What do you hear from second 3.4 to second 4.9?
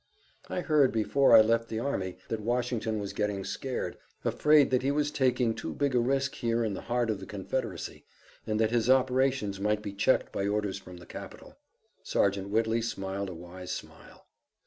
scared, afraid that he